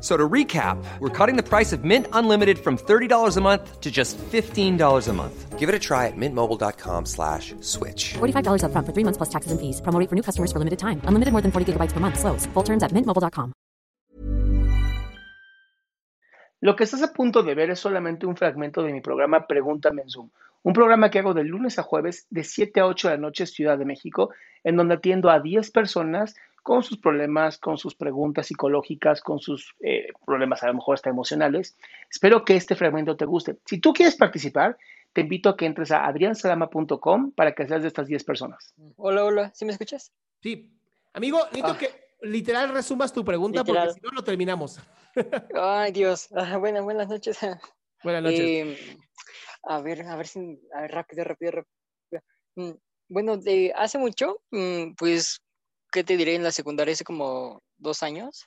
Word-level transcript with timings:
So 0.00 0.16
to 0.16 0.28
recap, 0.28 0.76
we're 1.00 1.08
cutting 1.08 1.36
the 1.36 1.42
price 1.42 1.72
of 1.72 1.82
Mint 1.82 2.06
Unlimited 2.12 2.58
from 2.58 2.76
$30 2.76 3.36
a 3.36 3.40
month 3.40 3.80
to 3.80 3.90
just 3.90 4.18
$15 4.18 5.08
a 5.08 5.12
month. 5.12 5.58
Give 5.58 5.70
it 5.70 5.74
a 5.74 5.78
try 5.78 6.06
at 6.06 6.16
mintmobile.com 6.16 7.06
slash 7.06 7.54
switch. 7.60 8.14
$45 8.18 8.62
upfront 8.62 8.84
for 8.86 8.92
three 8.92 9.04
months 9.04 9.16
plus 9.16 9.30
taxes 9.30 9.50
and 9.52 9.58
fees. 9.58 9.80
Promo 9.80 9.98
rate 9.98 10.10
for 10.10 10.14
new 10.14 10.22
customers 10.22 10.52
for 10.52 10.58
limited 10.58 10.78
time. 10.78 11.00
Unlimited 11.08 11.32
more 11.32 11.42
than 11.42 11.50
40 11.50 11.72
gigabytes 11.72 11.92
per 11.92 12.00
month. 12.00 12.18
Slows. 12.20 12.46
Full 12.52 12.62
terms 12.62 12.82
at 12.84 12.92
mintmobile.com. 12.92 13.52
Lo 16.60 16.74
que 16.74 16.84
estás 16.84 17.02
a 17.02 17.12
punto 17.12 17.42
de 17.42 17.54
ver 17.54 17.70
es 17.70 17.78
solamente 17.78 18.26
un 18.26 18.36
fragmento 18.36 18.82
de 18.82 18.92
mi 18.92 19.00
programa 19.00 19.46
Pregúntame 19.46 20.02
en 20.02 20.10
Zoom, 20.10 20.30
un 20.62 20.72
programa 20.72 21.10
que 21.10 21.18
hago 21.18 21.34
de 21.34 21.44
lunes 21.44 21.78
a 21.78 21.82
jueves 21.82 22.26
de 22.30 22.44
7 22.44 22.80
a 22.80 22.86
8 22.86 23.08
de 23.08 23.14
la 23.14 23.20
noche 23.20 23.46
Ciudad 23.46 23.78
de 23.78 23.84
México, 23.84 24.30
en 24.64 24.76
donde 24.76 24.94
atiendo 24.94 25.30
a 25.30 25.40
10 25.40 25.70
personas 25.70 26.34
con 26.66 26.82
sus 26.82 26.98
problemas, 26.98 27.58
con 27.58 27.78
sus 27.78 27.94
preguntas 27.94 28.48
psicológicas, 28.48 29.20
con 29.20 29.38
sus 29.38 29.76
eh, 29.84 30.08
problemas 30.26 30.64
a 30.64 30.66
lo 30.66 30.74
mejor 30.74 30.94
hasta 30.94 31.08
emocionales. 31.10 31.76
Espero 32.10 32.44
que 32.44 32.56
este 32.56 32.74
fragmento 32.74 33.16
te 33.16 33.24
guste. 33.24 33.56
Si 33.66 33.78
tú 33.78 33.92
quieres 33.92 34.16
participar, 34.16 34.76
te 35.12 35.20
invito 35.20 35.48
a 35.48 35.56
que 35.56 35.64
entres 35.64 35.92
a 35.92 36.04
adriansalama.com 36.06 37.30
para 37.30 37.54
que 37.54 37.68
seas 37.68 37.82
de 37.82 37.88
estas 37.88 38.08
10 38.08 38.24
personas. 38.24 38.74
Hola, 38.96 39.24
hola, 39.24 39.52
¿sí 39.54 39.64
me 39.64 39.70
escuchas? 39.70 40.12
Sí. 40.42 40.68
Amigo, 41.14 41.38
necesito 41.44 41.68
Ah. 41.68 41.78
que 41.78 41.88
literal 42.22 42.70
resumas 42.70 43.12
tu 43.12 43.24
pregunta 43.24 43.60
Literal. 43.60 43.86
porque 43.86 44.00
si 44.00 44.04
no, 44.04 44.10
no 44.12 44.24
terminamos. 44.24 44.80
Ay, 45.54 45.92
Dios. 45.92 46.28
Ah, 46.34 46.56
buenas, 46.56 46.82
buenas 46.82 47.08
noches. 47.08 47.38
Buenas 48.02 48.24
noches. 48.24 48.40
Eh, 48.40 48.96
a 49.62 49.80
ver, 49.80 50.02
a 50.02 50.16
ver 50.16 50.26
si, 50.26 50.60
a 50.74 50.80
ver, 50.80 50.90
rápido, 50.90 51.22
rápido, 51.22 51.52
rápido. 51.52 52.22
Mm, 52.56 52.72
Bueno, 53.08 53.36
de 53.36 53.72
hace 53.76 53.98
mucho, 53.98 54.40
mm, 54.50 54.94
pues, 54.98 55.40
¿qué 55.92 56.04
te 56.04 56.16
diré? 56.16 56.34
En 56.34 56.42
la 56.42 56.52
secundaria 56.52 56.92
hace 56.92 57.04
como 57.04 57.62
dos 57.76 58.02
años 58.02 58.46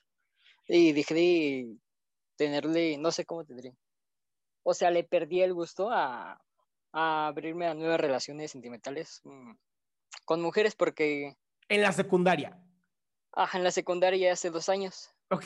y 0.67 0.91
dejé 0.93 1.13
de 1.13 1.77
tenerle, 2.35 2.97
no 2.97 3.11
sé 3.11 3.25
cómo 3.25 3.43
te 3.45 3.53
diré. 3.55 3.75
O 4.63 4.73
sea, 4.73 4.91
le 4.91 5.03
perdí 5.03 5.41
el 5.41 5.53
gusto 5.53 5.89
a, 5.89 6.39
a 6.91 7.27
abrirme 7.27 7.67
a 7.67 7.73
nuevas 7.73 7.99
relaciones 7.99 8.51
sentimentales 8.51 9.21
mm, 9.23 9.53
con 10.25 10.41
mujeres 10.41 10.75
porque, 10.75 11.35
En 11.69 11.81
la 11.81 11.91
secundaria. 11.91 12.61
ajá, 13.33 13.57
en 13.57 13.63
la 13.63 13.71
secundaria 13.71 14.27
ya 14.27 14.33
hace 14.33 14.49
dos 14.49 14.69
años. 14.69 15.09
Ok. 15.31 15.45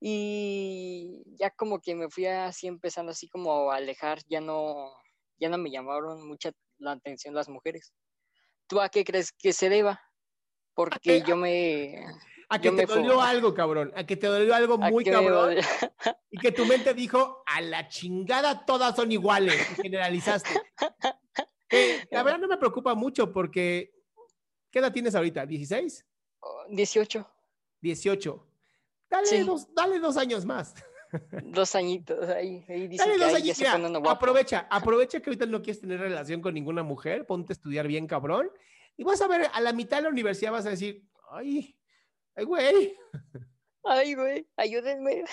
Y 0.00 1.22
ya 1.38 1.50
como 1.50 1.80
que 1.80 1.94
me 1.94 2.10
fui 2.10 2.26
así 2.26 2.66
empezando 2.66 3.12
así 3.12 3.28
como 3.28 3.70
a 3.70 3.76
alejar, 3.76 4.18
ya 4.28 4.40
no, 4.40 4.92
ya 5.38 5.48
no 5.48 5.58
me 5.58 5.70
llamaron 5.70 6.26
mucha 6.26 6.50
la 6.78 6.92
atención 6.92 7.34
las 7.34 7.48
mujeres. 7.48 7.92
¿Tú 8.66 8.80
a 8.80 8.88
qué 8.88 9.04
crees 9.04 9.30
que 9.32 9.52
se 9.52 9.68
deba? 9.68 10.00
Porque 10.74 11.22
yo 11.22 11.36
me... 11.36 12.06
A 12.48 12.60
que 12.60 12.70
te 12.70 12.84
dolió 12.84 13.20
algo, 13.20 13.54
cabrón. 13.54 13.92
A 13.96 14.04
que 14.04 14.16
te 14.16 14.26
dolió 14.26 14.54
algo 14.54 14.76
muy 14.78 15.04
cabrón. 15.04 15.56
Y 16.30 16.38
que 16.38 16.52
tu 16.52 16.64
mente 16.64 16.94
dijo, 16.94 17.42
a 17.46 17.60
la 17.60 17.88
chingada 17.88 18.64
todas 18.64 18.96
son 18.96 19.12
iguales. 19.12 19.54
Y 19.78 19.82
generalizaste. 19.82 20.50
Eh, 21.70 22.06
la 22.10 22.22
verdad 22.22 22.38
no 22.38 22.48
me 22.48 22.58
preocupa 22.58 22.94
mucho 22.94 23.32
porque... 23.32 23.94
¿Qué 24.70 24.78
edad 24.78 24.92
tienes 24.92 25.14
ahorita? 25.14 25.46
¿16? 25.46 26.04
18, 26.68 27.26
18. 27.80 28.46
Dale, 29.10 29.26
Sí. 29.26 29.38
dos, 29.40 29.74
dale 29.74 29.98
dos 29.98 30.16
años 30.16 30.44
más. 30.44 30.74
dos 31.44 31.74
añitos 31.74 32.28
ahí. 32.28 32.64
ahí 32.68 32.88
dicen 32.88 33.06
Dale 33.06 33.18
que 33.18 33.24
dos 33.24 33.34
ahí 33.34 33.42
ya 33.42 33.54
se 33.54 33.66
aprovecha, 33.66 34.66
aprovecha 34.70 35.20
que 35.20 35.30
ahorita 35.30 35.46
no 35.46 35.62
quieres 35.62 35.80
tener 35.80 36.00
relación 36.00 36.40
con 36.40 36.54
ninguna 36.54 36.82
mujer, 36.82 37.26
ponte 37.26 37.52
a 37.52 37.54
estudiar 37.54 37.86
bien, 37.86 38.06
cabrón. 38.06 38.50
Y 38.96 39.04
vas 39.04 39.20
a 39.20 39.28
ver, 39.28 39.48
a 39.52 39.60
la 39.60 39.72
mitad 39.72 39.98
de 39.98 40.04
la 40.04 40.08
universidad 40.10 40.52
vas 40.52 40.66
a 40.66 40.70
decir, 40.70 41.04
ay, 41.30 41.76
ay, 42.34 42.44
güey. 42.44 42.96
Ay, 43.84 44.14
güey, 44.14 44.48
ayúdenme. 44.56 45.24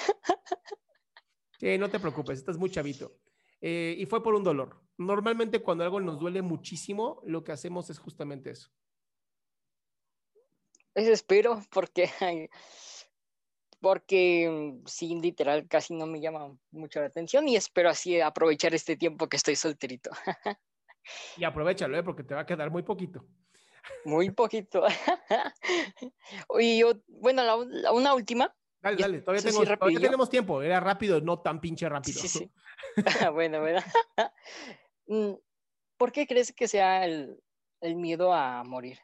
Sí, 1.59 1.77
no 1.77 1.89
te 1.89 1.99
preocupes, 1.99 2.39
estás 2.39 2.57
muy 2.57 2.71
chavito. 2.71 3.19
Eh, 3.61 3.95
y 3.97 4.05
fue 4.05 4.23
por 4.23 4.33
un 4.33 4.43
dolor. 4.43 4.81
Normalmente 4.97 5.61
cuando 5.61 5.83
algo 5.83 5.99
nos 5.99 6.19
duele 6.19 6.41
muchísimo, 6.41 7.21
lo 7.25 7.43
que 7.43 7.51
hacemos 7.51 7.89
es 7.89 7.99
justamente 7.99 8.51
eso. 8.51 8.71
Eso 10.95 11.11
espero 11.11 11.61
porque... 11.71 12.09
Porque 13.81 14.49
mm, 14.49 14.87
sí, 14.87 15.15
literal, 15.21 15.67
casi 15.67 15.93
no 15.93 16.05
me 16.05 16.19
llama 16.19 16.53
mucho 16.71 16.99
la 16.99 17.05
atención 17.05 17.47
y 17.47 17.55
espero 17.55 17.89
así 17.89 18.19
aprovechar 18.19 18.73
este 18.73 18.97
tiempo 18.97 19.29
que 19.29 19.37
estoy 19.37 19.55
solterito. 19.55 20.09
Y 21.37 21.43
aprovechalo, 21.43 21.97
¿eh? 21.97 22.03
porque 22.03 22.23
te 22.23 22.35
va 22.35 22.41
a 22.41 22.45
quedar 22.45 22.69
muy 22.69 22.83
poquito. 22.83 23.25
Muy 24.05 24.29
poquito. 24.31 24.83
y 26.59 26.79
yo, 26.79 26.93
bueno, 27.07 27.43
la, 27.43 27.55
un- 27.55 27.81
la- 27.81 27.91
una 27.91 28.13
última. 28.13 28.55
Dale, 28.81 28.97
dale, 29.01 29.19
todavía, 29.21 29.41
sí, 29.41 29.47
tengo- 29.49 29.65
todavía 29.77 29.99
tenemos 29.99 30.29
tiempo. 30.29 30.61
Era 30.61 30.79
rápido, 30.79 31.19
no 31.21 31.39
tan 31.39 31.59
pinche 31.59 31.87
rápido. 31.89 32.21
sí, 32.21 32.27
sí. 32.27 32.51
bueno, 33.33 33.59
bueno. 33.61 33.81
Mm, 35.07 35.33
¿Por 35.97 36.11
qué 36.11 36.25
crees 36.27 36.53
que 36.53 36.67
sea 36.67 37.05
el, 37.05 37.41
el 37.81 37.95
miedo 37.95 38.33
a 38.33 38.63
morir? 38.63 38.99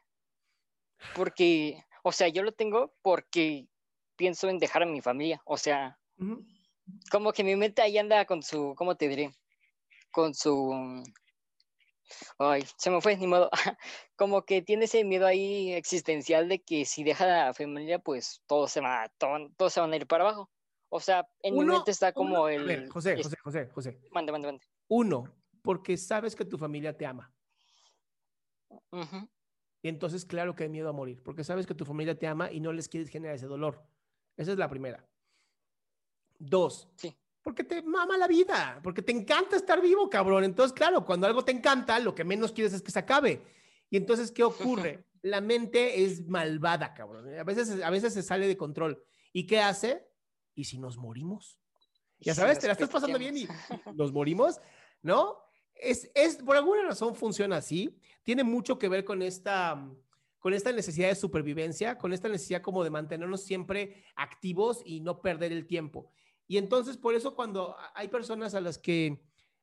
Porque, 1.14 1.84
o 2.04 2.12
sea, 2.12 2.28
yo 2.30 2.44
lo 2.44 2.52
tengo 2.54 2.94
porque 3.02 3.68
pienso 4.16 4.50
en 4.50 4.60
dejar 4.60 4.84
a 4.84 4.86
mi 4.86 5.02
familia. 5.02 5.42
O 5.46 5.58
sea, 5.58 6.00
como 7.12 7.34
que 7.34 7.44
mi 7.44 7.56
mente 7.56 7.82
ahí 7.82 7.98
anda 7.98 8.26
con 8.26 8.44
su, 8.44 8.74
¿cómo 8.78 8.96
te 8.96 9.08
diré? 9.08 9.32
Con 10.12 10.34
su... 10.34 11.04
Ay, 12.38 12.64
se 12.78 12.90
me 12.90 13.02
fue, 13.02 13.18
ni 13.18 13.28
modo. 13.28 13.50
Como 14.16 14.44
que 14.46 14.62
tiene 14.62 14.86
ese 14.86 15.04
miedo 15.04 15.26
ahí 15.26 15.74
existencial 15.74 16.48
de 16.50 16.62
que 16.64 16.86
si 16.86 17.04
deja 17.04 17.24
a 17.26 17.48
la 17.48 17.54
familia, 17.54 18.00
pues 18.00 18.42
todo 18.48 18.68
se 18.68 18.82
va, 18.82 19.10
todo, 19.18 19.70
se 19.70 19.80
van 19.80 19.92
a 19.94 19.96
ir 19.96 20.08
para 20.08 20.24
abajo. 20.26 20.50
O 20.90 21.00
sea, 21.00 21.28
en 21.42 21.54
mi 21.56 21.62
Uno- 21.62 21.74
mente 21.74 21.92
está 21.92 22.14
como 22.14 22.36
uno- 22.36 22.46
a 22.46 22.54
el... 22.54 22.64
ver, 22.66 22.90
José, 22.90 23.16
José, 23.22 23.38
José, 23.44 23.68
José. 23.70 24.00
Mande, 24.12 24.32
mande, 24.32 24.48
mande. 24.48 24.66
Uno, 24.88 25.34
porque 25.62 25.98
sabes 25.98 26.36
que 26.36 26.46
tu 26.46 26.58
familia 26.58 26.96
te 26.96 27.06
ama. 27.06 27.34
Ujú. 28.92 29.28
Y 29.82 29.90
entonces, 29.90 30.26
claro 30.26 30.56
que 30.56 30.64
hay 30.64 30.70
miedo 30.70 30.90
a 30.90 30.94
morir, 30.94 31.22
porque 31.24 31.44
sabes 31.44 31.68
que 31.68 31.76
tu 31.76 31.86
familia 31.86 32.18
te 32.18 32.28
ama 32.28 32.52
y 32.52 32.60
no 32.60 32.72
les 32.72 32.88
quieres 32.88 33.10
generar 33.10 33.36
ese 33.36 33.46
dolor. 33.48 33.84
Esa 34.38 34.52
es 34.52 34.58
la 34.58 34.70
primera. 34.70 35.06
Dos, 36.38 36.90
Sí. 36.98 37.16
Porque 37.46 37.64
te 37.64 37.84
mama 37.84 38.18
la 38.18 38.28
vida, 38.28 38.80
porque 38.82 39.04
te 39.04 39.12
encanta 39.12 39.56
estar 39.56 39.80
vivo, 39.80 40.10
cabrón. 40.10 40.44
Entonces, 40.44 40.74
claro, 40.74 41.06
cuando 41.06 41.28
algo 41.28 41.46
te 41.46 41.52
encanta, 41.52 42.00
lo 42.00 42.16
que 42.16 42.24
menos 42.24 42.52
quieres 42.52 42.74
es 42.74 42.82
que 42.82 42.90
se 42.90 42.98
acabe. 42.98 43.44
Y 43.92 43.98
entonces, 43.98 44.32
¿qué 44.32 44.44
ocurre? 44.44 45.06
La 45.22 45.42
mente 45.42 46.04
es 46.04 46.28
malvada, 46.28 46.96
cabrón. 46.96 47.38
A 47.38 47.44
veces, 47.44 47.84
a 47.84 47.92
veces 47.92 48.16
se 48.16 48.24
sale 48.24 48.48
de 48.48 48.58
control. 48.58 49.00
¿Y 49.32 49.46
qué 49.46 49.60
hace? 49.60 50.08
¿Y 50.56 50.64
si 50.64 50.80
nos 50.80 50.98
morimos? 50.98 51.60
Ya 52.18 52.34
sabes, 52.34 52.58
te 52.58 52.66
la 52.66 52.74
estás 52.74 52.90
pasando 52.90 53.20
bien 53.20 53.38
y 53.38 53.48
nos 53.94 54.12
morimos, 54.12 54.60
¿no? 55.04 55.38
Es, 55.76 56.10
es, 56.16 56.38
por 56.38 56.56
alguna 56.56 56.82
razón 56.82 57.14
funciona 57.14 57.58
así. 57.58 57.96
Tiene 58.24 58.44
mucho 58.44 58.80
que 58.80 58.90
ver 58.90 59.06
con 59.06 59.22
esta, 59.22 59.88
con 60.40 60.56
esta 60.56 60.72
necesidad 60.72 61.10
de 61.10 61.16
supervivencia, 61.16 62.00
con 62.00 62.12
esta 62.12 62.28
necesidad 62.28 62.64
como 62.64 62.84
de 62.84 62.90
mantenernos 62.90 63.44
siempre 63.44 64.04
activos 64.16 64.82
y 64.84 65.02
no 65.02 65.22
perder 65.22 65.52
el 65.52 65.68
tiempo. 65.68 66.12
Y 66.48 66.58
entonces, 66.58 66.98
por 66.98 67.16
eso 67.16 67.36
cuando 67.36 67.76
hay 67.94 68.08
personas 68.08 68.54
a 68.54 68.62
las 68.62 68.78
que 68.78 69.20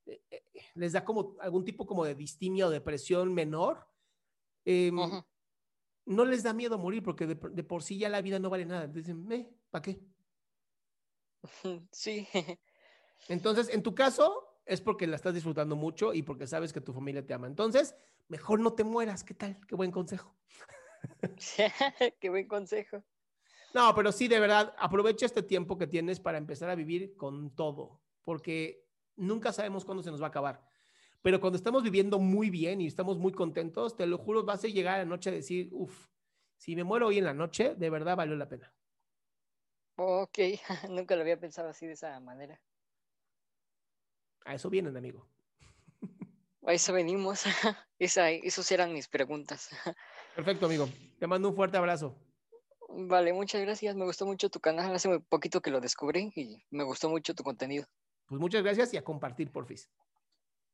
eh, 0.06 0.23
eh, 0.31 0.43
les 0.75 0.93
da 0.93 1.05
como 1.05 1.37
algún 1.40 1.64
tipo 1.64 1.87
como 1.87 2.05
de 2.05 2.14
distimia 2.14 2.67
o 2.67 2.70
depresión 2.70 3.32
menor, 3.32 3.87
em, 4.64 4.96
no 6.05 6.25
les 6.25 6.43
da 6.43 6.52
miedo 6.52 6.79
morir 6.79 7.02
porque 7.02 7.26
de, 7.26 7.34
de 7.34 7.64
por 7.64 7.82
sí 7.82 7.99
ya 7.99 8.08
la 8.08 8.23
vida 8.23 8.38
no 8.38 8.50
vale 8.50 8.67
nada. 8.67 8.87
Dicen, 8.87 9.31
eh, 9.31 9.50
¿para 9.70 9.82
qué? 9.82 10.00
Sí. 11.93 12.29
Entonces, 13.29 13.69
en 13.69 13.82
tu 13.82 13.94
caso, 13.94 14.52
es 14.67 14.81
porque 14.81 15.06
la 15.06 15.17
estás 15.17 15.34
disfrutando 15.34 15.76
mucho 15.76 16.14
y 16.14 16.23
porque 16.23 16.46
sabes 16.46 16.73
que 16.73 16.81
tu 16.81 16.93
familia 16.93 17.26
te 17.26 17.34
ama. 17.34 17.46
Entonces, 17.46 17.94
mejor 18.29 18.61
no 18.61 18.75
te 18.75 18.84
mueras. 18.84 19.25
¿Qué 19.25 19.34
tal? 19.34 19.61
Qué 19.67 19.75
buen 19.75 19.90
consejo. 19.90 20.37
Qué 22.20 22.31
buen 22.31 22.49
consejo. 22.49 23.05
No, 23.74 23.94
pero 23.94 24.12
sí, 24.12 24.28
de 24.28 24.38
verdad, 24.38 24.74
aprovecha 24.78 25.26
este 25.26 25.42
tiempo 25.42 25.78
que 25.78 25.86
tienes 25.86 26.20
para 26.20 26.38
empezar 26.38 26.69
a 26.69 26.74
vivir 26.74 27.16
con 27.16 27.54
todo, 27.54 28.02
porque 28.24 28.86
nunca 29.16 29.52
sabemos 29.52 29.84
cuándo 29.84 30.02
se 30.02 30.10
nos 30.10 30.20
va 30.20 30.26
a 30.26 30.28
acabar. 30.28 30.62
Pero 31.22 31.40
cuando 31.40 31.56
estamos 31.56 31.82
viviendo 31.82 32.19
muy 32.19 32.50
bien 32.50 32.80
y 32.80 32.86
estamos 32.86 33.19
muy 33.19 33.32
contentos, 33.32 33.96
te 33.96 34.06
lo 34.06 34.19
juro, 34.19 34.44
vas 34.44 34.64
a 34.64 34.69
llegar 34.69 34.96
a 34.96 34.98
la 34.98 35.04
noche 35.04 35.30
a 35.30 35.32
decir, 35.32 35.69
uff, 35.72 36.08
si 36.56 36.76
me 36.76 36.84
muero 36.84 37.06
hoy 37.06 37.19
en 37.19 37.24
la 37.24 37.34
noche, 37.34 37.74
de 37.76 37.90
verdad 37.90 38.16
valió 38.16 38.36
la 38.36 38.48
pena. 38.48 38.72
Ok, 39.96 40.38
nunca 40.90 41.14
lo 41.14 41.22
había 41.22 41.38
pensado 41.38 41.69
así 41.69 41.86
de 41.86 41.92
esa 41.92 42.19
manera. 42.20 42.60
A 44.44 44.54
eso 44.54 44.69
vienen, 44.69 44.96
amigo. 44.96 45.28
A 46.66 46.72
eso 46.72 46.92
venimos. 46.92 47.44
Esa, 47.98 48.30
esos 48.30 48.70
eran 48.72 48.92
mis 48.92 49.06
preguntas. 49.06 49.69
Perfecto, 50.34 50.66
amigo. 50.66 50.88
Te 51.20 51.26
mando 51.28 51.48
un 51.48 51.54
fuerte 51.54 51.76
abrazo. 51.76 52.16
Vale, 52.94 53.33
muchas 53.33 53.61
gracias. 53.62 53.97
Me 53.97 54.05
gustó 54.05 54.27
mucho 54.27 54.50
tu 54.50 54.61
canal. 54.61 54.94
Hace 54.94 55.09
muy 55.09 55.19
poquito 55.21 55.61
que 55.61 55.71
lo 55.71 55.81
descubrí 55.81 56.33
y 56.37 56.62
me 56.71 56.85
gustó 56.85 57.09
mucho 57.09 57.35
tu 57.35 57.43
contenido. 57.43 57.87
Pues 58.27 58.41
muchas 58.41 58.62
gracias 58.62 58.93
y 58.94 58.97
a 58.97 59.03
compartir, 59.03 59.50
porfis. 59.50 59.89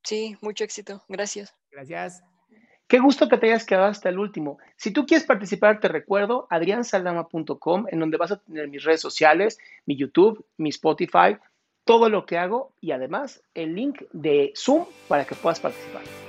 Sí, 0.03 0.37
mucho 0.41 0.63
éxito. 0.63 1.03
Gracias. 1.07 1.53
Gracias. 1.71 2.23
Qué 2.87 2.99
gusto 2.99 3.29
que 3.29 3.37
te 3.37 3.47
hayas 3.47 3.65
quedado 3.65 3.85
hasta 3.85 4.09
el 4.09 4.17
último. 4.17 4.57
Si 4.75 4.91
tú 4.91 5.05
quieres 5.05 5.25
participar, 5.25 5.79
te 5.79 5.87
recuerdo 5.87 6.47
adriansaldama.com, 6.49 7.85
en 7.89 7.99
donde 7.99 8.17
vas 8.17 8.31
a 8.31 8.39
tener 8.39 8.67
mis 8.67 8.83
redes 8.83 9.01
sociales, 9.01 9.59
mi 9.85 9.95
YouTube, 9.95 10.43
mi 10.57 10.69
Spotify, 10.69 11.37
todo 11.85 12.09
lo 12.09 12.25
que 12.25 12.37
hago 12.37 12.73
y 12.81 12.91
además 12.91 13.43
el 13.53 13.75
link 13.75 14.01
de 14.11 14.53
Zoom 14.55 14.85
para 15.07 15.25
que 15.25 15.35
puedas 15.35 15.59
participar. 15.59 16.28